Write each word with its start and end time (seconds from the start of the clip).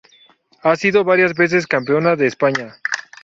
Ha 0.63 0.75
sido 0.77 1.03
varias 1.03 1.35
veces 1.35 1.67
campeona 1.67 2.15
de 2.15 2.25
España. 2.25 2.75